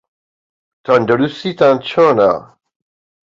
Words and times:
تەندروستیتان 0.85 1.75
چۆنە؟ 1.87 2.31